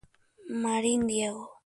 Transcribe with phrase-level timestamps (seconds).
[0.63, 1.43] Marín, Diego.